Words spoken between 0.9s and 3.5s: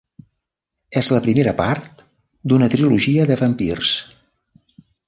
És la primera part d'una trilogia de